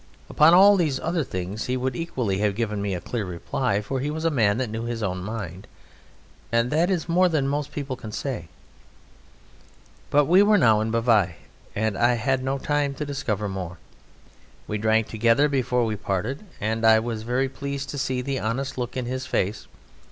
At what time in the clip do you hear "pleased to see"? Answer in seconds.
17.47-18.23